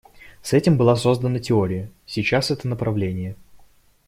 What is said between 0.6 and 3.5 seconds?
была создана теория, сейчас это направление.